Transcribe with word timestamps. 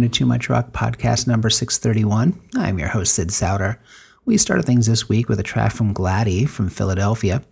welcome 0.00 0.10
to 0.10 0.18
Too 0.18 0.24
Much 0.24 0.48
Rock 0.48 0.72
podcast 0.72 1.26
number 1.26 1.50
631. 1.50 2.40
I'm 2.54 2.78
your 2.78 2.88
host, 2.88 3.12
Sid 3.12 3.30
Souter. 3.30 3.78
We 4.30 4.38
started 4.38 4.64
things 4.64 4.86
this 4.86 5.08
week 5.08 5.28
with 5.28 5.40
a 5.40 5.42
track 5.42 5.72
from 5.72 5.92
Gladie 5.92 6.44
from 6.46 6.68
Philadelphia. 6.68 7.42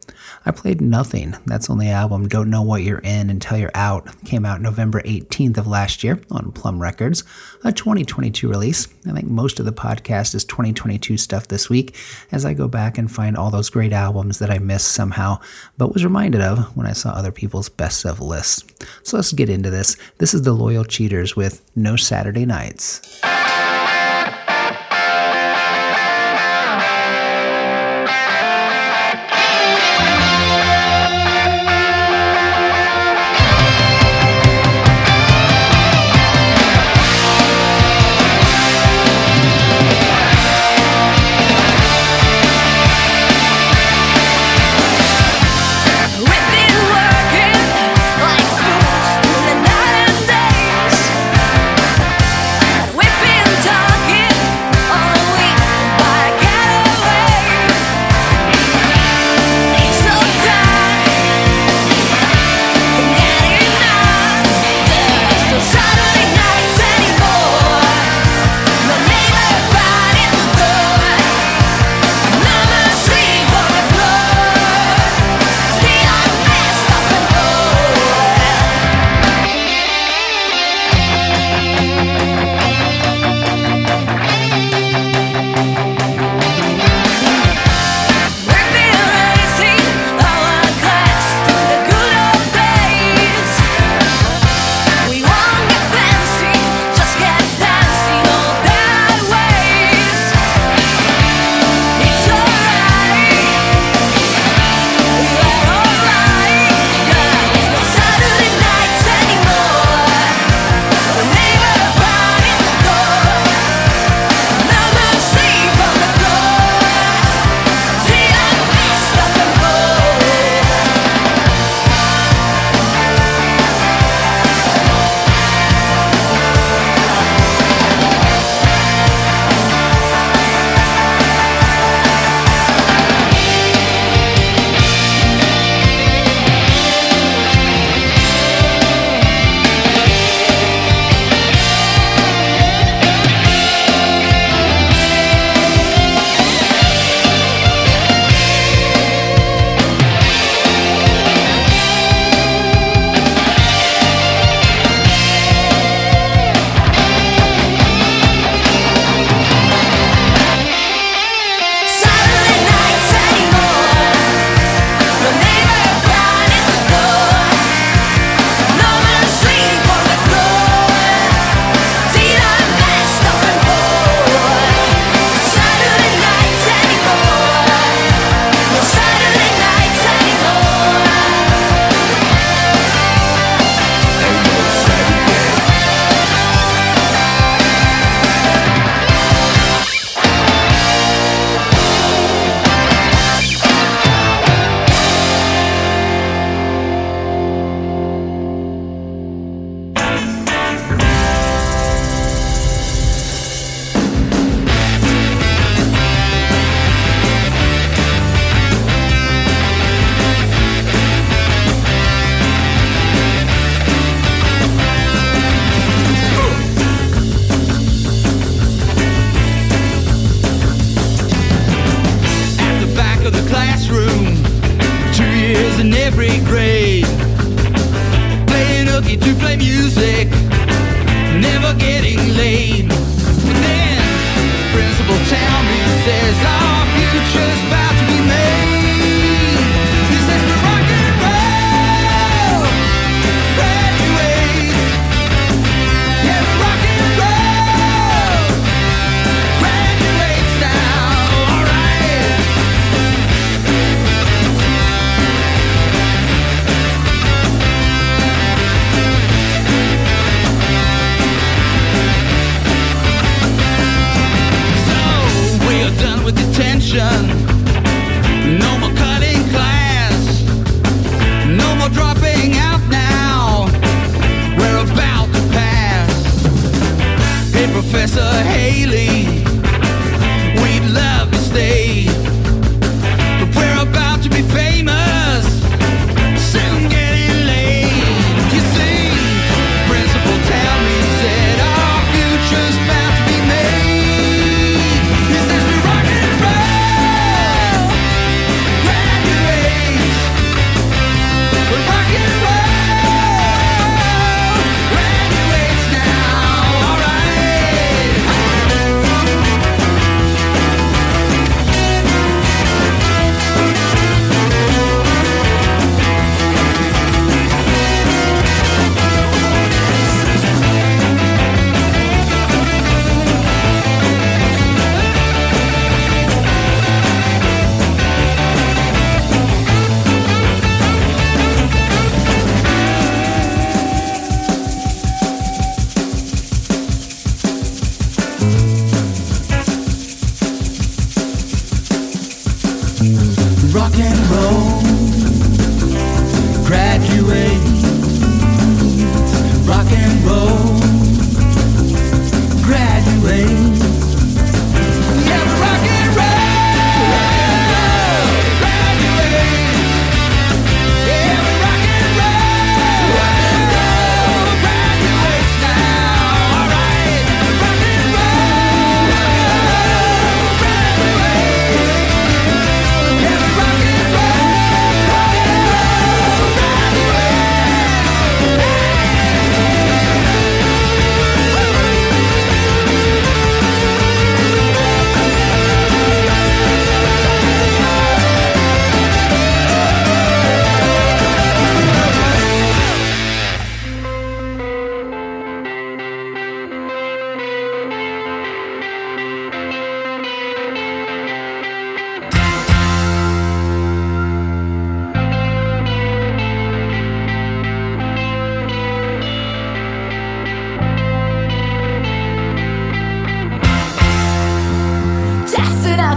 I 0.47 0.53
played 0.53 0.81
Nothing. 0.81 1.34
That's 1.44 1.69
on 1.69 1.78
the 1.78 1.89
album 1.89 2.28
Don't 2.28 2.50
Know 2.50 2.62
What 2.62 2.84
You're 2.84 3.00
In 3.00 3.31
Until 3.31 3.59
You're 3.59 3.72
Out. 3.75 4.09
Came 4.25 4.47
out 4.47 4.61
November 4.61 5.03
18th 5.03 5.59
of 5.59 5.67
last 5.67 6.05
year 6.05 6.21
on 6.31 6.53
Plum 6.53 6.81
Records, 6.81 7.25
a 7.65 7.72
2022 7.72 8.49
release. 8.49 8.87
I 9.09 9.12
think 9.12 9.27
most 9.27 9.59
of 9.59 9.67
the 9.67 9.72
podcast 9.72 10.37
is 10.37 10.44
2022 10.44 11.17
stuff 11.17 11.49
this 11.49 11.69
week 11.69 11.97
as 12.31 12.44
I 12.44 12.55
go 12.55 12.69
back 12.69 12.97
and 12.97 13.11
find 13.11 13.37
all 13.37 13.50
those 13.50 13.71
great 13.71 13.93
albums 13.93 14.38
that 14.38 14.49
I 14.49 14.59
missed 14.59 14.93
somehow, 14.93 15.41
but 15.78 15.93
was 15.93 16.05
reminded 16.05 16.43
of 16.43 16.77
when 16.77 16.87
I 16.87 16.93
saw 16.93 17.11
other 17.11 17.33
people's 17.33 17.69
best 17.69 18.06
of 18.06 18.21
lists. 18.21 18.65
So 19.03 19.17
let's 19.17 19.33
get 19.33 19.50
into 19.50 19.71
this. 19.71 19.97
This 20.19 20.33
is 20.33 20.43
The 20.43 20.53
Loyal 20.53 20.84
Cheaters 20.84 21.34
with 21.34 21.69
No 21.75 21.97
Saturday 21.97 22.47
Nights. 22.47 23.21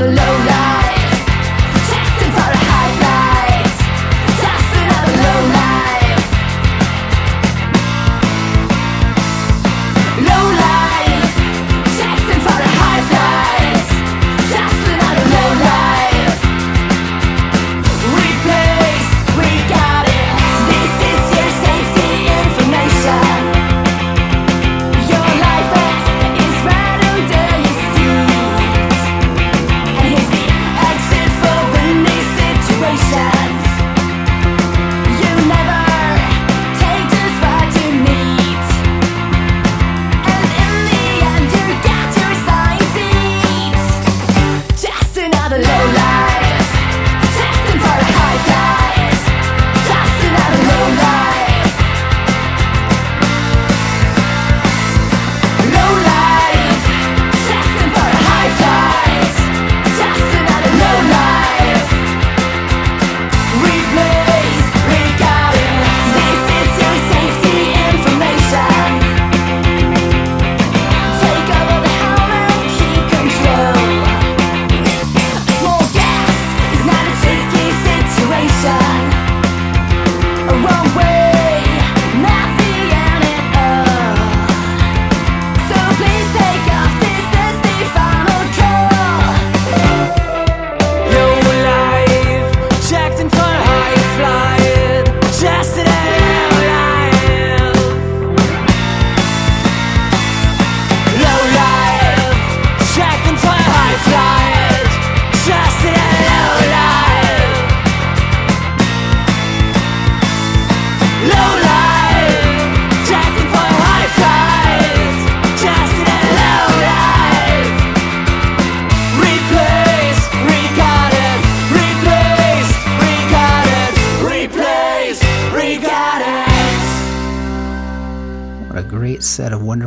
Just 0.01 0.30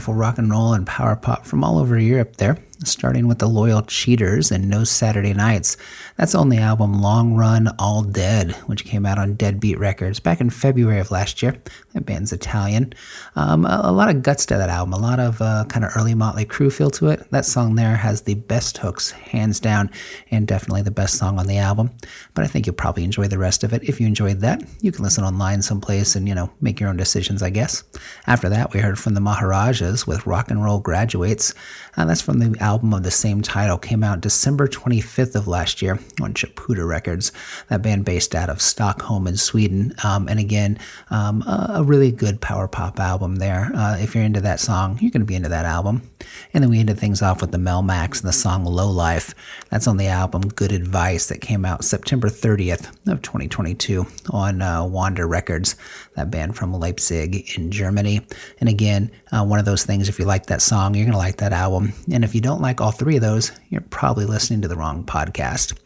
wonderful 0.06 0.20
rock 0.20 0.36
and 0.36 0.50
roll 0.50 0.74
and 0.74 0.86
power 0.86 1.16
pop 1.16 1.46
from 1.46 1.64
all 1.64 1.78
over 1.78 1.98
Europe 1.98 2.36
there, 2.36 2.58
starting 2.84 3.26
with 3.26 3.38
the 3.38 3.48
Loyal 3.48 3.82
Cheaters 3.82 4.50
and 4.50 4.68
No 4.68 4.84
Saturday 4.84 5.34
Nights. 5.34 5.76
That's 6.16 6.32
the 6.32 6.58
album 6.58 7.00
Long 7.00 7.34
Run 7.34 7.68
All 7.78 8.02
Dead, 8.02 8.52
which 8.66 8.84
came 8.84 9.06
out 9.06 9.18
on 9.18 9.34
Deadbeat 9.34 9.78
Records 9.78 10.20
back 10.20 10.40
in 10.40 10.50
February 10.50 11.00
of 11.00 11.10
last 11.10 11.42
year. 11.42 11.56
That 11.92 12.06
band's 12.06 12.32
Italian. 12.32 12.92
Um, 13.36 13.64
a, 13.64 13.80
a 13.84 13.92
lot 13.92 14.08
of 14.08 14.22
guts 14.22 14.46
to 14.46 14.56
that 14.56 14.68
album, 14.68 14.92
a 14.92 14.98
lot 14.98 15.20
of 15.20 15.40
uh, 15.40 15.64
kind 15.68 15.84
of 15.84 15.92
early 15.96 16.14
Motley 16.14 16.44
Crue 16.44 16.72
feel 16.72 16.90
to 16.90 17.08
it. 17.08 17.30
That 17.30 17.44
song 17.44 17.74
there 17.74 17.96
has 17.96 18.22
the 18.22 18.34
best 18.34 18.78
hooks, 18.78 19.10
hands 19.10 19.60
down, 19.60 19.90
and 20.30 20.46
definitely 20.46 20.82
the 20.82 20.90
best 20.90 21.18
song 21.18 21.38
on 21.38 21.46
the 21.46 21.58
album. 21.58 21.90
But 22.34 22.44
I 22.44 22.48
think 22.48 22.66
you'll 22.66 22.74
probably 22.74 23.04
enjoy 23.04 23.28
the 23.28 23.38
rest 23.38 23.64
of 23.64 23.72
it. 23.72 23.82
If 23.84 24.00
you 24.00 24.06
enjoyed 24.06 24.40
that, 24.40 24.62
you 24.80 24.92
can 24.92 25.04
listen 25.04 25.24
online 25.24 25.62
someplace 25.62 26.16
and, 26.16 26.28
you 26.28 26.34
know, 26.34 26.50
make 26.60 26.80
your 26.80 26.88
own 26.88 26.96
decisions, 26.96 27.42
I 27.42 27.50
guess. 27.50 27.84
After 28.26 28.48
that, 28.48 28.72
we 28.72 28.80
heard 28.80 28.98
from 28.98 29.14
the 29.14 29.20
Maharajas 29.20 30.06
with 30.06 30.26
Rock 30.26 30.50
and 30.50 30.62
Roll 30.62 30.80
Graduates. 30.80 31.54
Uh, 31.96 32.04
that's 32.04 32.20
from 32.20 32.38
the 32.38 32.58
album 32.60 32.92
of 32.92 33.02
the 33.02 33.10
same 33.10 33.42
title, 33.42 33.78
came 33.78 34.02
out 34.02 34.20
December 34.20 34.66
25th 34.66 35.34
of 35.34 35.46
last 35.46 35.80
year 35.82 35.98
on 36.20 36.34
Chaputa 36.34 36.86
Records, 36.86 37.32
that 37.68 37.82
band 37.82 38.04
based 38.04 38.34
out 38.34 38.50
of 38.50 38.60
Stockholm 38.60 39.26
in 39.26 39.36
Sweden. 39.36 39.94
Um, 40.02 40.28
and 40.28 40.40
again, 40.40 40.78
um, 41.10 41.42
a, 41.42 41.74
a 41.76 41.82
really 41.82 42.10
good 42.10 42.40
power 42.40 42.68
pop 42.68 42.98
album 42.98 43.36
there. 43.36 43.70
Uh, 43.74 43.96
if 43.98 44.14
you're 44.14 44.24
into 44.24 44.40
that 44.40 44.60
song, 44.60 44.98
you're 45.00 45.10
going 45.10 45.22
to 45.22 45.26
be 45.26 45.34
into 45.34 45.48
that 45.48 45.66
album. 45.66 46.10
And 46.52 46.62
then 46.62 46.70
we 46.70 46.80
ended 46.80 46.98
things 46.98 47.22
off 47.22 47.40
with 47.40 47.52
the 47.52 47.58
Melmax 47.58 48.20
and 48.20 48.28
the 48.28 48.32
song 48.32 48.64
Low 48.64 48.90
Life. 48.90 49.34
That's 49.70 49.86
on 49.86 49.96
the 49.96 50.06
album 50.08 50.42
Good 50.42 50.72
Advice 50.72 51.26
that 51.26 51.40
came 51.40 51.64
out 51.64 51.84
September 51.84 52.28
30th 52.28 52.88
of 53.06 53.22
2022 53.22 54.06
on 54.30 54.62
uh, 54.62 54.84
Wander 54.84 55.26
Records, 55.26 55.76
that 56.14 56.30
band 56.30 56.56
from 56.56 56.72
Leipzig 56.72 57.56
in 57.58 57.70
Germany. 57.70 58.20
And 58.60 58.68
again, 58.68 59.10
uh, 59.32 59.44
one 59.44 59.58
of 59.58 59.64
those 59.64 59.84
things, 59.84 60.08
if 60.08 60.18
you 60.18 60.24
like 60.24 60.46
that 60.46 60.62
song, 60.62 60.94
you're 60.94 61.04
going 61.04 61.12
to 61.12 61.18
like 61.18 61.36
that 61.38 61.52
album. 61.52 61.83
And 62.12 62.24
if 62.24 62.34
you 62.34 62.40
don't 62.40 62.60
like 62.60 62.80
all 62.80 62.92
three 62.92 63.16
of 63.16 63.22
those, 63.22 63.52
you're 63.68 63.80
probably 63.80 64.24
listening 64.24 64.62
to 64.62 64.68
the 64.68 64.76
wrong 64.76 65.04
podcast. 65.04 65.78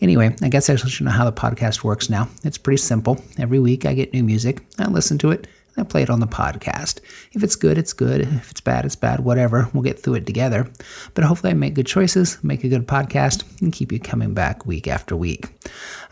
Anyway, 0.00 0.34
I 0.42 0.48
guess 0.48 0.68
I 0.68 0.76
should 0.76 1.04
know 1.04 1.10
how 1.10 1.24
the 1.24 1.32
podcast 1.32 1.84
works 1.84 2.10
now. 2.10 2.28
It's 2.44 2.58
pretty 2.58 2.78
simple. 2.78 3.22
Every 3.38 3.58
week 3.58 3.86
I 3.86 3.94
get 3.94 4.12
new 4.12 4.22
music, 4.22 4.64
I 4.78 4.88
listen 4.88 5.18
to 5.18 5.30
it, 5.30 5.46
I 5.78 5.82
play 5.82 6.02
it 6.02 6.10
on 6.10 6.20
the 6.20 6.26
podcast. 6.26 7.00
If 7.32 7.42
it's 7.42 7.56
good, 7.56 7.76
it's 7.76 7.92
good. 7.92 8.22
If 8.22 8.50
it's 8.50 8.60
bad, 8.60 8.84
it's 8.84 8.96
bad. 8.96 9.20
Whatever. 9.20 9.68
We'll 9.72 9.82
get 9.82 9.98
through 9.98 10.14
it 10.14 10.26
together. 10.26 10.70
But 11.14 11.24
hopefully, 11.24 11.50
I 11.50 11.54
make 11.54 11.74
good 11.74 11.86
choices, 11.86 12.42
make 12.42 12.64
a 12.64 12.68
good 12.68 12.86
podcast, 12.86 13.44
and 13.60 13.72
keep 13.72 13.92
you 13.92 14.00
coming 14.00 14.32
back 14.32 14.64
week 14.64 14.88
after 14.88 15.16
week. 15.16 15.48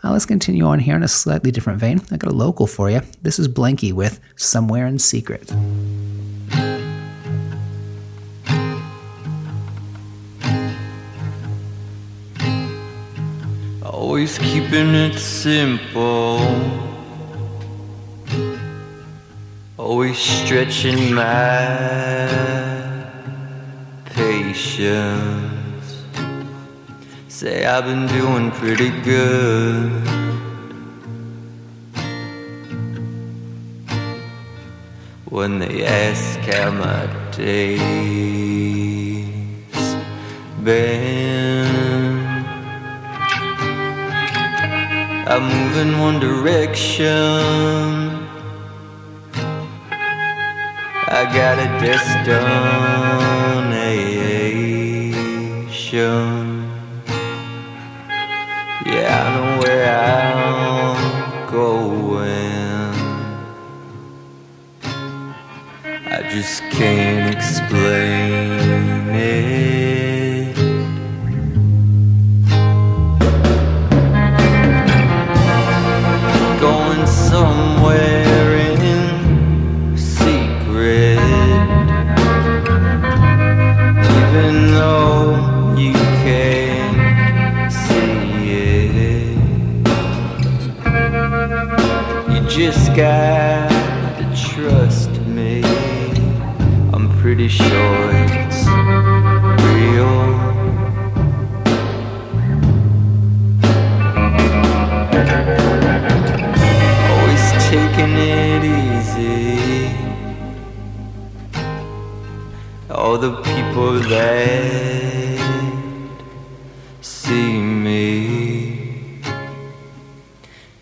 Uh, 0.03 0.11
let's 0.11 0.25
continue 0.25 0.65
on 0.65 0.79
here 0.79 0.95
in 0.95 1.03
a 1.03 1.07
slightly 1.07 1.51
different 1.51 1.79
vein. 1.79 2.01
I 2.11 2.17
got 2.17 2.31
a 2.31 2.35
local 2.35 2.67
for 2.67 2.89
you. 2.91 3.01
This 3.23 3.39
is 3.39 3.47
Blanky 3.47 3.91
with 3.91 4.19
Somewhere 4.35 4.85
in 4.85 4.99
Secret. 4.99 5.51
Always 14.07 14.37
keeping 14.37 14.93
it 14.93 15.17
simple. 15.17 16.39
Always 19.77 20.17
stretching 20.19 21.15
my 21.15 22.27
patience. 24.05 26.03
Say 27.29 27.65
I've 27.65 27.85
been 27.85 28.05
doing 28.05 28.51
pretty 28.51 28.91
good. 29.01 29.91
When 35.25 35.57
they 35.57 35.83
ask 35.83 36.39
how 36.41 36.69
my 36.69 37.07
days 37.31 37.65
been. 40.63 41.84
I 45.27 45.39
move 45.39 45.75
in 45.77 45.99
one 45.99 46.19
direction. 46.19 47.09
I 51.07 51.25
got 51.33 51.57
a 51.57 51.65
destination. 51.83 52.35
Yeah, 58.85 59.17
I 59.17 59.27
know 59.35 59.49
where 59.61 59.85
I'm 59.97 61.49
going. 61.49 62.93
I 66.05 66.21
just 66.29 66.61
can't 66.69 67.35
explain 67.35 68.14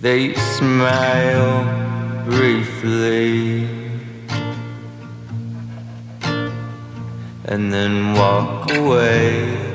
they 0.03 0.33
smile 0.33 1.63
briefly 2.25 3.63
and 7.45 7.72
then 7.72 8.12
walk 8.12 8.69
away. 8.74 9.73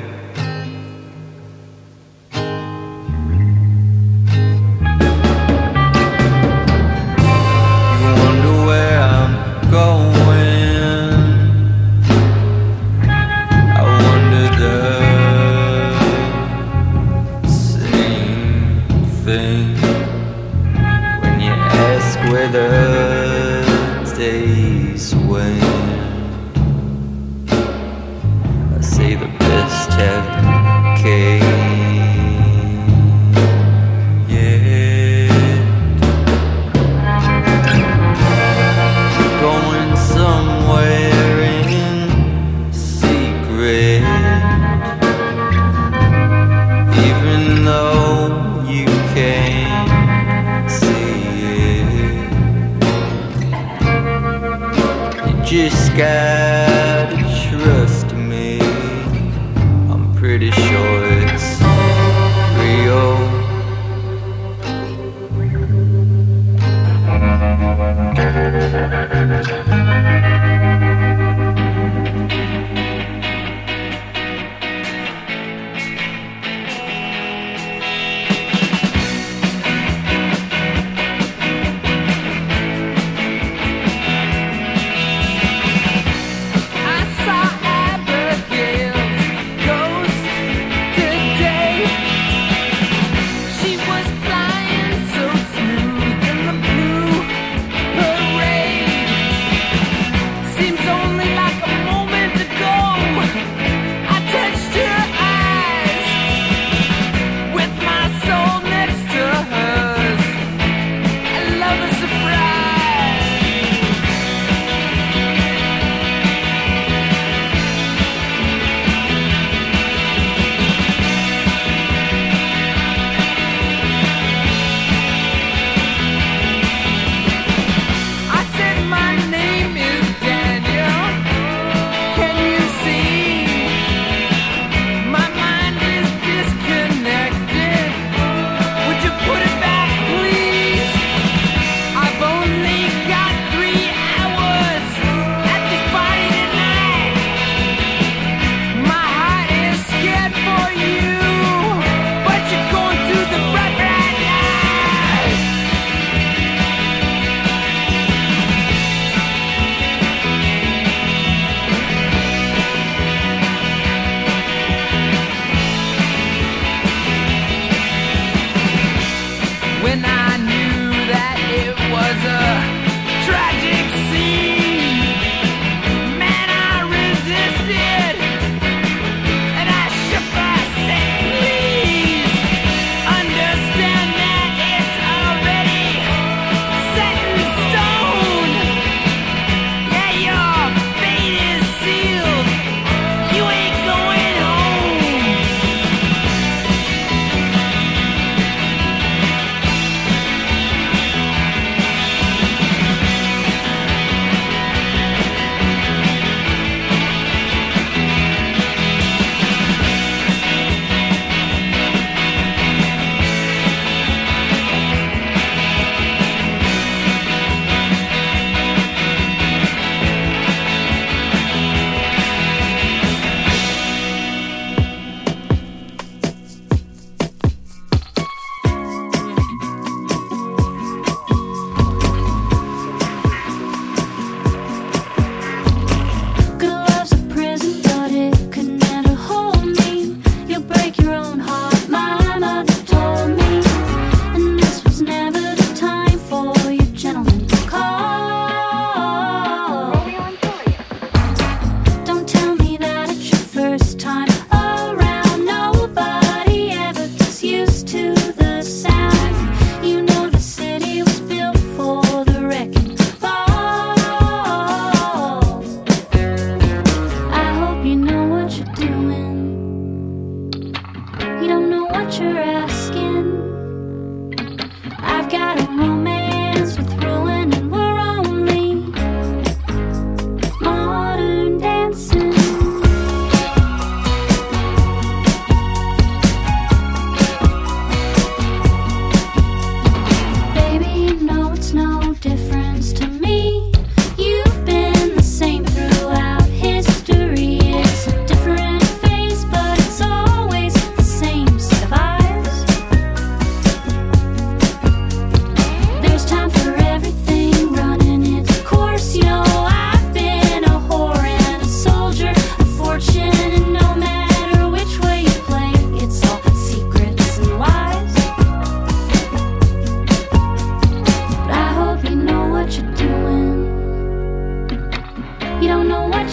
Just 55.99 56.38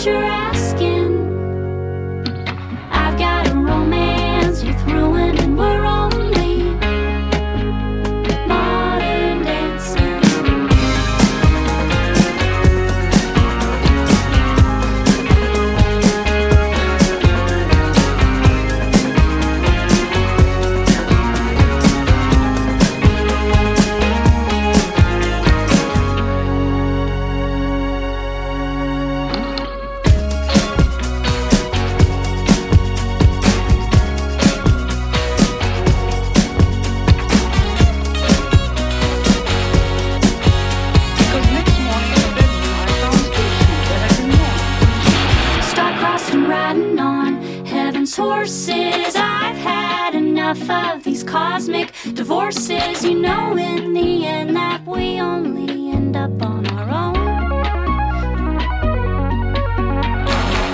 treasure 0.06 0.35
enough 50.62 50.96
of 50.96 51.04
these 51.04 51.22
cosmic 51.22 51.92
divorces. 52.14 53.04
You 53.04 53.20
know, 53.20 53.56
in 53.56 53.92
the 53.92 54.26
end, 54.26 54.56
that 54.56 54.84
we 54.86 55.20
only 55.20 55.90
end 55.90 56.16
up 56.16 56.42
on 56.42 56.66
our 56.68 56.88
own. 56.90 57.16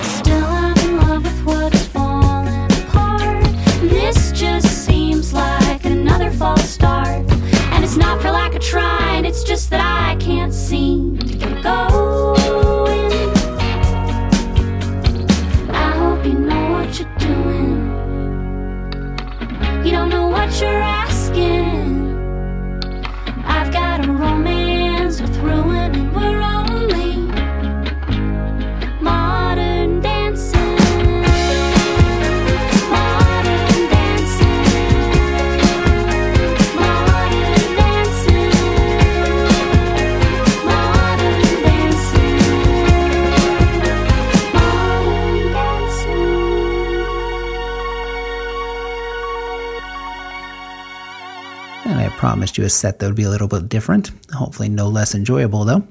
Still, 0.03 0.45
I'm 0.45 0.77
in 0.77 0.97
love 0.97 1.23
with 1.23 1.45
what's 1.45 1.85
falling 1.87 2.71
apart. 2.83 3.43
This 3.81 4.31
just 4.31 4.85
seems 4.85 5.33
like 5.33 5.85
another 5.85 6.31
false 6.31 6.69
start. 6.69 7.25
And 7.73 7.83
it's 7.83 7.97
not 7.97 8.21
for 8.21 8.31
lack 8.31 8.53
of 8.55 8.61
trying, 8.61 9.25
it's 9.25 9.43
just 9.43 9.69
that 9.71 9.81
I 9.81 9.92
promised 52.23 52.57
you 52.57 52.63
a 52.63 52.69
set 52.69 52.99
that 52.99 53.05
would 53.05 53.17
be 53.17 53.25
a 53.25 53.29
little 53.29 53.49
bit 53.49 53.67
different, 53.67 54.11
hopefully 54.31 54.69
no 54.69 54.87
less 54.87 55.13
enjoyable 55.13 55.65
though. 55.65 55.85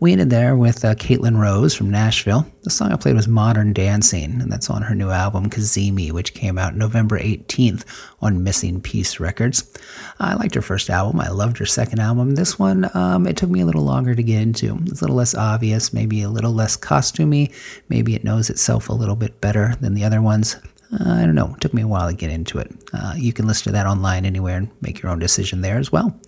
We 0.00 0.12
ended 0.12 0.28
there 0.28 0.54
with 0.54 0.84
uh, 0.84 0.94
Caitlin 0.96 1.40
Rose 1.40 1.74
from 1.74 1.88
Nashville. 1.88 2.46
The 2.62 2.68
song 2.68 2.92
I 2.92 2.96
played 2.96 3.16
was 3.16 3.26
Modern 3.26 3.72
Dancing, 3.72 4.42
and 4.42 4.52
that's 4.52 4.68
on 4.68 4.82
her 4.82 4.94
new 4.94 5.08
album 5.08 5.48
Cazimi, 5.48 6.12
which 6.12 6.34
came 6.34 6.58
out 6.58 6.76
November 6.76 7.18
18th 7.18 7.86
on 8.20 8.44
Missing 8.44 8.82
Piece 8.82 9.18
Records. 9.18 9.74
I 10.20 10.34
liked 10.34 10.56
her 10.56 10.60
first 10.60 10.90
album. 10.90 11.20
I 11.20 11.30
loved 11.30 11.56
her 11.56 11.64
second 11.64 12.00
album. 12.00 12.34
This 12.34 12.58
one, 12.58 12.94
um, 12.94 13.26
it 13.26 13.38
took 13.38 13.48
me 13.48 13.62
a 13.62 13.66
little 13.66 13.84
longer 13.84 14.14
to 14.14 14.22
get 14.22 14.42
into. 14.42 14.76
It's 14.88 15.00
a 15.00 15.04
little 15.04 15.16
less 15.16 15.34
obvious, 15.34 15.94
maybe 15.94 16.20
a 16.20 16.28
little 16.28 16.52
less 16.52 16.76
costumey. 16.76 17.50
Maybe 17.88 18.14
it 18.14 18.24
knows 18.24 18.50
itself 18.50 18.90
a 18.90 18.92
little 18.92 19.16
bit 19.16 19.40
better 19.40 19.74
than 19.80 19.94
the 19.94 20.04
other 20.04 20.20
ones. 20.20 20.58
Uh, 20.92 21.12
I 21.12 21.20
don't 21.26 21.34
know. 21.34 21.52
It 21.54 21.60
took 21.60 21.74
me 21.74 21.82
a 21.82 21.88
while 21.88 22.08
to 22.08 22.14
get 22.14 22.30
into 22.30 22.58
it. 22.58 22.72
Uh, 22.94 23.14
you 23.16 23.32
can 23.32 23.46
listen 23.46 23.64
to 23.64 23.72
that 23.72 23.86
online 23.86 24.24
anywhere 24.24 24.56
and 24.56 24.70
make 24.80 25.02
your 25.02 25.12
own 25.12 25.18
decision 25.18 25.60
there 25.60 25.78
as 25.78 25.92
well. 25.92 26.18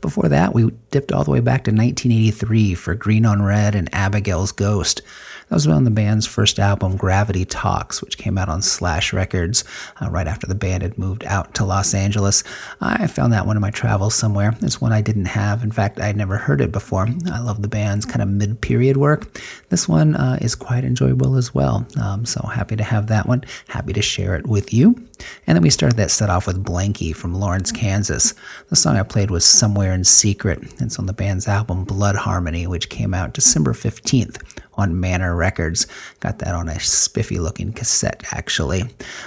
Before 0.00 0.28
that, 0.28 0.54
we 0.54 0.70
dipped 0.90 1.12
all 1.12 1.24
the 1.24 1.30
way 1.30 1.40
back 1.40 1.64
to 1.64 1.70
1983 1.70 2.74
for 2.74 2.94
Green 2.94 3.24
on 3.24 3.42
Red 3.42 3.74
and 3.74 3.88
Abigail's 3.94 4.50
Ghost. 4.50 5.02
That 5.48 5.54
was 5.54 5.66
on 5.66 5.84
the 5.84 5.90
band's 5.90 6.26
first 6.26 6.58
album, 6.58 6.96
Gravity 6.96 7.46
Talks, 7.46 8.02
which 8.02 8.18
came 8.18 8.36
out 8.36 8.50
on 8.50 8.60
Slash 8.60 9.14
Records 9.14 9.64
uh, 10.00 10.10
right 10.10 10.26
after 10.26 10.46
the 10.46 10.54
band 10.54 10.82
had 10.82 10.98
moved 10.98 11.24
out 11.24 11.54
to 11.54 11.64
Los 11.64 11.94
Angeles. 11.94 12.44
I 12.82 13.06
found 13.06 13.32
that 13.32 13.46
one 13.46 13.56
in 13.56 13.62
my 13.62 13.70
travels 13.70 14.14
somewhere. 14.14 14.54
It's 14.60 14.80
one 14.80 14.92
I 14.92 15.00
didn't 15.00 15.24
have. 15.24 15.62
In 15.62 15.72
fact, 15.72 16.00
I'd 16.00 16.18
never 16.18 16.36
heard 16.36 16.60
it 16.60 16.70
before. 16.70 17.08
I 17.32 17.40
love 17.40 17.62
the 17.62 17.68
band's 17.68 18.04
kind 18.04 18.20
of 18.20 18.28
mid 18.28 18.60
period 18.60 18.98
work. 18.98 19.40
This 19.70 19.88
one 19.88 20.16
uh, 20.16 20.38
is 20.42 20.54
quite 20.54 20.84
enjoyable 20.84 21.36
as 21.36 21.54
well. 21.54 21.86
Um, 21.98 22.26
so 22.26 22.46
happy 22.46 22.76
to 22.76 22.84
have 22.84 23.06
that 23.06 23.26
one. 23.26 23.42
Happy 23.68 23.94
to 23.94 24.02
share 24.02 24.36
it 24.36 24.46
with 24.46 24.74
you. 24.74 25.02
And 25.46 25.56
then 25.56 25.62
we 25.62 25.70
started 25.70 25.96
that 25.96 26.10
set 26.10 26.28
off 26.28 26.46
with 26.46 26.62
Blanky 26.62 27.16
from 27.16 27.34
Lawrence, 27.34 27.72
Kansas. 27.72 28.34
The 28.68 28.76
song 28.76 28.96
I 28.96 29.02
played 29.02 29.30
was 29.30 29.46
Somewhere 29.46 29.94
in 29.94 30.04
Secret. 30.04 30.60
It's 30.80 30.98
on 30.98 31.06
the 31.06 31.12
band's 31.14 31.48
album 31.48 31.84
Blood 31.84 32.16
Harmony, 32.16 32.66
which 32.66 32.90
came 32.90 33.14
out 33.14 33.32
December 33.32 33.72
15th 33.72 34.40
on 34.78 34.98
Manor 34.98 35.36
Records. 35.36 35.86
Got 36.20 36.38
that 36.38 36.54
on 36.54 36.68
a 36.68 36.80
spiffy 36.80 37.38
looking 37.38 37.72
cassette, 37.72 38.22
actually. 38.32 38.84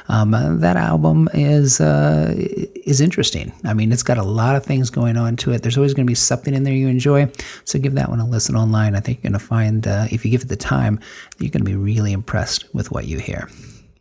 Um, 0.07 0.31
that 0.31 0.77
album 0.77 1.29
is 1.33 1.79
uh, 1.79 2.33
is 2.35 3.01
interesting. 3.01 3.51
I 3.63 3.73
mean, 3.75 3.91
it's 3.91 4.01
got 4.01 4.17
a 4.17 4.23
lot 4.23 4.55
of 4.55 4.65
things 4.65 4.89
going 4.89 5.17
on 5.17 5.35
to 5.37 5.51
it. 5.51 5.61
There's 5.61 5.77
always 5.77 5.93
going 5.93 6.07
to 6.07 6.11
be 6.11 6.15
something 6.15 6.53
in 6.53 6.63
there 6.63 6.73
you 6.73 6.87
enjoy. 6.87 7.29
So 7.65 7.77
give 7.77 7.93
that 7.93 8.09
one 8.09 8.19
a 8.19 8.25
listen 8.27 8.55
online. 8.55 8.95
I 8.95 9.01
think 9.01 9.19
you're 9.19 9.29
going 9.31 9.39
to 9.39 9.45
find, 9.45 9.87
uh, 9.87 10.07
if 10.09 10.25
you 10.25 10.31
give 10.31 10.41
it 10.41 10.47
the 10.47 10.55
time, 10.55 10.99
you're 11.37 11.51
going 11.51 11.65
to 11.65 11.69
be 11.69 11.75
really 11.75 12.13
impressed 12.13 12.73
with 12.73 12.91
what 12.91 13.05
you 13.05 13.19
hear. 13.19 13.49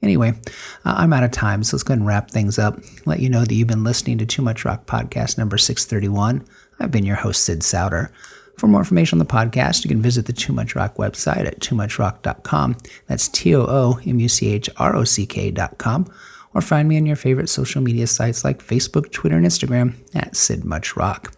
Anyway, 0.02 0.32
uh, 0.86 0.94
I'm 0.96 1.12
out 1.12 1.24
of 1.24 1.30
time, 1.30 1.62
so 1.62 1.76
let's 1.76 1.82
go 1.82 1.92
ahead 1.92 1.98
and 1.98 2.06
wrap 2.06 2.30
things 2.30 2.58
up. 2.58 2.78
Let 3.04 3.20
you 3.20 3.28
know 3.28 3.44
that 3.44 3.52
you've 3.52 3.68
been 3.68 3.84
listening 3.84 4.16
to 4.18 4.26
Too 4.26 4.40
Much 4.40 4.64
Rock 4.64 4.86
Podcast 4.86 5.36
number 5.36 5.58
631. 5.58 6.46
I've 6.78 6.90
been 6.90 7.04
your 7.04 7.16
host, 7.16 7.44
Sid 7.44 7.62
Souter. 7.62 8.10
For 8.60 8.66
more 8.66 8.82
information 8.82 9.18
on 9.18 9.26
the 9.26 9.32
podcast, 9.32 9.84
you 9.84 9.88
can 9.88 10.02
visit 10.02 10.26
the 10.26 10.34
Too 10.34 10.52
Much 10.52 10.76
Rock 10.76 10.96
website 10.96 11.46
at 11.46 11.60
toomuchrock.com. 11.60 12.76
That's 13.06 13.26
T 13.26 13.54
O 13.54 13.62
O 13.62 13.98
M 14.04 14.20
U 14.20 14.28
C 14.28 14.52
H 14.52 14.68
R 14.76 14.94
O 14.94 15.02
C 15.02 15.24
K.com. 15.24 16.12
Or 16.52 16.60
find 16.60 16.86
me 16.86 16.98
on 16.98 17.06
your 17.06 17.16
favorite 17.16 17.48
social 17.48 17.80
media 17.80 18.06
sites 18.06 18.44
like 18.44 18.62
Facebook, 18.62 19.12
Twitter, 19.12 19.38
and 19.38 19.46
Instagram 19.46 19.94
at 20.14 20.36
Sid 20.36 20.66
Much 20.66 20.94
Rock. 20.94 21.34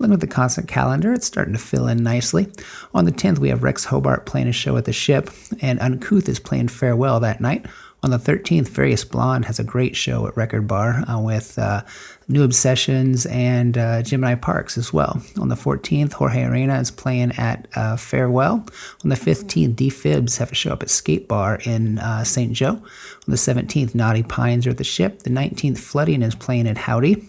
Looking 0.00 0.14
at 0.14 0.20
the 0.20 0.26
concert 0.26 0.66
calendar, 0.66 1.12
it's 1.12 1.28
starting 1.28 1.54
to 1.54 1.60
fill 1.60 1.86
in 1.86 2.02
nicely. 2.02 2.48
On 2.94 3.04
the 3.04 3.12
10th, 3.12 3.38
we 3.38 3.48
have 3.50 3.62
Rex 3.62 3.84
Hobart 3.84 4.26
playing 4.26 4.48
a 4.48 4.52
show 4.52 4.76
at 4.76 4.86
the 4.86 4.92
Ship, 4.92 5.30
and 5.60 5.78
Uncouth 5.78 6.28
is 6.28 6.40
playing 6.40 6.66
Farewell 6.66 7.20
that 7.20 7.40
night. 7.40 7.64
On 8.06 8.10
the 8.10 8.18
13th, 8.18 8.68
Various 8.68 9.02
Blonde 9.02 9.46
has 9.46 9.58
a 9.58 9.64
great 9.64 9.96
show 9.96 10.28
at 10.28 10.36
Record 10.36 10.68
Bar 10.68 11.02
uh, 11.10 11.18
with 11.18 11.58
uh, 11.58 11.82
New 12.28 12.44
Obsessions 12.44 13.26
and 13.26 13.76
uh, 13.76 14.00
Gemini 14.02 14.36
Parks 14.36 14.78
as 14.78 14.92
well. 14.92 15.20
On 15.40 15.48
the 15.48 15.56
14th, 15.56 16.12
Jorge 16.12 16.44
Arana 16.44 16.78
is 16.78 16.92
playing 16.92 17.32
at 17.32 17.66
uh, 17.74 17.96
Farewell. 17.96 18.64
On 19.02 19.10
the 19.10 19.16
15th, 19.16 19.74
D-Fibs 19.74 20.36
have 20.36 20.52
a 20.52 20.54
show 20.54 20.70
up 20.70 20.84
at 20.84 20.90
Skate 20.90 21.26
Bar 21.26 21.58
in 21.64 21.98
uh, 21.98 22.22
St. 22.22 22.52
Joe. 22.52 22.74
On 22.74 22.84
the 23.26 23.34
17th, 23.34 23.92
Naughty 23.92 24.22
Pines 24.22 24.68
are 24.68 24.70
at 24.70 24.78
the 24.78 24.84
Ship. 24.84 25.24
The 25.24 25.30
19th, 25.30 25.78
Flooding 25.78 26.22
is 26.22 26.36
playing 26.36 26.68
at 26.68 26.78
Howdy. 26.78 27.24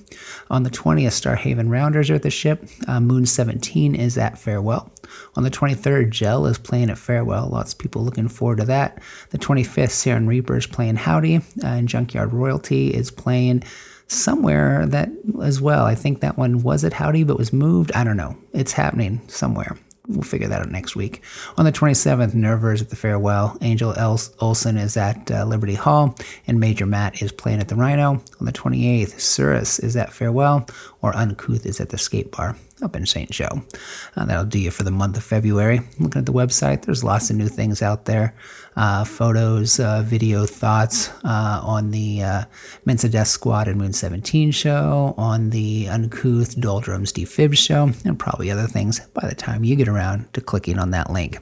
On 0.52 0.62
the 0.62 0.70
20th, 0.70 1.08
Starhaven 1.08 1.72
Rounders 1.72 2.12
are 2.12 2.16
at 2.16 2.22
the 2.22 2.30
Ship. 2.30 2.64
Uh, 2.88 3.00
Moon 3.00 3.26
17 3.26 3.96
is 3.96 4.16
at 4.16 4.38
Farewell. 4.38 4.92
On 5.36 5.44
the 5.44 5.52
23rd, 5.52 6.10
Gel 6.10 6.46
is 6.46 6.58
playing 6.58 6.90
at 6.90 6.98
Farewell. 6.98 7.50
Lots 7.50 7.74
of 7.74 7.80
people 7.80 8.04
looking 8.04 8.28
forward 8.28 8.58
to 8.60 8.66
that. 8.66 9.02
The 9.30 9.38
25th, 9.38 9.92
Siren 9.92 10.28
Reaper 10.28 10.58
is 10.58 10.68
playing 10.68 10.96
Howdy. 10.96 11.38
Uh, 11.38 11.42
and 11.64 11.88
Junkyard 11.88 12.34
Royalty 12.34 12.94
is 12.94 13.12
playing 13.12 13.64
somewhere 14.08 14.86
that 14.88 15.10
as 15.44 15.62
well. 15.62 15.86
I 15.86 15.96
think 15.96 16.22
that 16.22 16.38
one 16.38 16.64
was 16.64 16.84
at 16.84 16.94
Howdy 16.94 17.24
but 17.24 17.38
was 17.38 17.54
moved. 17.54 17.92
I 17.94 18.04
don't 18.04 18.18
know. 18.18 18.38
It's 18.54 18.72
happening 18.72 19.22
somewhere. 19.28 19.78
We'll 20.08 20.22
figure 20.22 20.48
that 20.48 20.62
out 20.62 20.72
next 20.72 20.96
week. 20.96 21.22
On 21.58 21.66
the 21.66 21.72
27th, 21.72 22.34
Nerver 22.34 22.72
is 22.72 22.82
at 22.82 22.90
the 22.90 22.96
Farewell. 22.96 23.58
Angel 23.62 23.94
Els- 23.98 24.34
Olsen 24.40 24.78
is 24.78 24.96
at 24.96 25.30
uh, 25.30 25.44
Liberty 25.44 25.76
Hall. 25.76 26.16
And 26.48 26.62
Major 26.62 26.86
Matt 26.86 27.22
is 27.22 27.34
playing 27.34 27.60
at 27.60 27.68
the 27.68 27.76
Rhino. 27.76 28.12
On 28.12 28.46
the 28.46 28.54
28th, 28.54 29.20
Surus 29.20 29.80
is 29.80 29.98
at 29.98 30.14
Farewell. 30.14 30.66
Or 31.02 31.14
Uncouth 31.14 31.66
is 31.66 31.82
at 31.82 31.90
the 31.90 31.98
Skate 31.98 32.32
Bar 32.32 32.56
up 32.82 32.96
in 32.96 33.06
St. 33.06 33.30
Joe. 33.32 33.62
Uh, 34.16 34.26
that'll 34.26 34.46
do 34.46 34.60
you 34.60 34.72
for 34.72 34.84
the 34.84 34.92
month 34.92 35.18
of 35.18 35.24
February. 35.24 35.82
Looking 36.00 36.20
at 36.20 36.26
the 36.26 36.34
website, 36.34 36.84
there's 36.84 37.04
lots 37.04 37.30
of 37.30 37.36
new 37.36 37.48
things 37.48 37.82
out 37.82 38.06
there 38.06 38.36
uh, 38.78 39.04
photos, 39.04 39.80
uh, 39.80 40.04
video 40.04 40.46
thoughts 40.46 41.10
uh, 41.24 41.60
on 41.64 41.90
the 41.92 42.22
uh, 42.24 42.44
Mensa 42.86 43.10
Death 43.10 43.28
Squad 43.28 43.68
and 43.68 43.78
Moon 43.78 43.92
17 43.92 44.52
show, 44.52 45.16
on 45.18 45.50
the 45.50 45.88
Uncouth 45.90 46.60
Doldrums 46.60 47.12
Defib 47.12 47.58
show, 47.58 47.92
and 48.06 48.20
probably 48.20 48.52
other 48.52 48.68
things 48.68 49.00
by 49.14 49.28
the 49.28 49.36
time 49.36 49.64
you 49.64 49.76
get 49.76 49.88
around 49.88 50.32
to 50.34 50.42
clicking 50.42 50.78
on 50.78 50.92
that 50.92 51.12
link. 51.12 51.40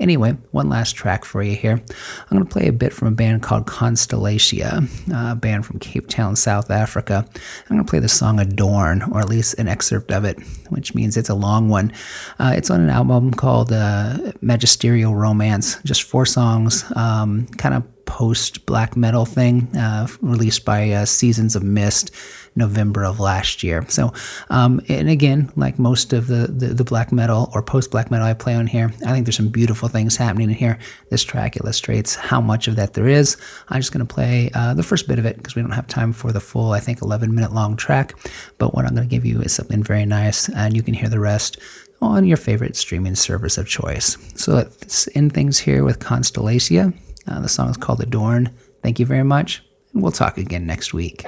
Anyway, 0.00 0.36
one 0.52 0.68
last 0.68 0.94
track 0.94 1.24
for 1.24 1.42
you 1.42 1.56
here. 1.56 1.72
I'm 1.72 2.36
going 2.36 2.44
to 2.44 2.52
play 2.52 2.68
a 2.68 2.72
bit 2.72 2.92
from 2.92 3.08
a 3.08 3.12
band 3.12 3.42
called 3.42 3.66
Constellatia, 3.66 4.88
a 5.12 5.34
band 5.34 5.66
from 5.66 5.78
Cape 5.80 6.08
Town, 6.08 6.36
South 6.36 6.70
Africa. 6.70 7.24
I'm 7.26 7.76
going 7.76 7.84
to 7.84 7.90
play 7.90 7.98
the 7.98 8.08
song 8.08 8.38
Adorn, 8.38 9.02
or 9.12 9.20
at 9.20 9.28
least 9.28 9.58
an 9.58 9.66
excerpt 9.66 10.12
of 10.12 10.24
it, 10.24 10.38
which 10.68 10.94
means 10.94 11.16
it's 11.16 11.28
a 11.28 11.34
long 11.34 11.68
one. 11.68 11.92
Uh, 12.38 12.52
it's 12.56 12.70
on 12.70 12.80
an 12.80 12.90
album 12.90 13.32
called 13.32 13.72
uh, 13.72 14.32
Magisterial 14.40 15.14
Romance, 15.14 15.80
just 15.82 16.04
four 16.04 16.26
songs, 16.26 16.84
um, 16.94 17.46
kind 17.58 17.74
of 17.74 17.84
post 18.04 18.64
black 18.64 18.96
metal 18.96 19.26
thing, 19.26 19.76
uh, 19.76 20.06
released 20.22 20.64
by 20.64 20.90
uh, 20.90 21.04
Seasons 21.04 21.54
of 21.54 21.62
Mist. 21.62 22.10
November 22.58 23.04
of 23.04 23.20
last 23.20 23.62
year. 23.62 23.84
So, 23.88 24.12
um, 24.50 24.80
and 24.88 25.08
again, 25.08 25.50
like 25.56 25.78
most 25.78 26.12
of 26.12 26.26
the, 26.26 26.48
the, 26.48 26.74
the 26.74 26.84
black 26.84 27.12
metal 27.12 27.50
or 27.54 27.62
post 27.62 27.90
black 27.90 28.10
metal 28.10 28.26
I 28.26 28.34
play 28.34 28.54
on 28.54 28.66
here, 28.66 28.92
I 29.06 29.12
think 29.12 29.24
there's 29.24 29.36
some 29.36 29.48
beautiful 29.48 29.88
things 29.88 30.16
happening 30.16 30.50
in 30.50 30.56
here. 30.56 30.78
This 31.10 31.24
track 31.24 31.56
illustrates 31.56 32.14
how 32.14 32.40
much 32.40 32.68
of 32.68 32.76
that 32.76 32.94
there 32.94 33.08
is. 33.08 33.36
I'm 33.68 33.80
just 33.80 33.92
going 33.92 34.06
to 34.06 34.14
play 34.14 34.50
uh, 34.54 34.74
the 34.74 34.82
first 34.82 35.08
bit 35.08 35.18
of 35.18 35.24
it 35.24 35.36
because 35.36 35.54
we 35.54 35.62
don't 35.62 35.70
have 35.70 35.86
time 35.86 36.12
for 36.12 36.32
the 36.32 36.40
full, 36.40 36.72
I 36.72 36.80
think, 36.80 37.00
11 37.00 37.34
minute 37.34 37.52
long 37.52 37.76
track. 37.76 38.14
But 38.58 38.74
what 38.74 38.84
I'm 38.84 38.94
going 38.94 39.08
to 39.08 39.10
give 39.10 39.24
you 39.24 39.40
is 39.40 39.52
something 39.52 39.82
very 39.82 40.04
nice, 40.04 40.48
and 40.50 40.76
you 40.76 40.82
can 40.82 40.94
hear 40.94 41.08
the 41.08 41.20
rest 41.20 41.58
on 42.00 42.24
your 42.24 42.36
favorite 42.36 42.76
streaming 42.76 43.14
service 43.14 43.58
of 43.58 43.66
choice. 43.66 44.16
So 44.34 44.54
let's 44.54 45.08
end 45.16 45.32
things 45.32 45.58
here 45.58 45.84
with 45.84 45.98
Constellatia. 45.98 46.94
Uh, 47.26 47.40
the 47.40 47.48
song 47.48 47.70
is 47.70 47.76
called 47.76 48.00
Adorn. 48.00 48.50
Thank 48.82 48.98
you 48.98 49.06
very 49.06 49.24
much, 49.24 49.62
and 49.92 50.02
we'll 50.02 50.12
talk 50.12 50.38
again 50.38 50.66
next 50.66 50.94
week. 50.94 51.24